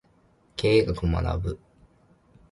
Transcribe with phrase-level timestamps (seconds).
[0.55, 1.59] 経営学を学ぶ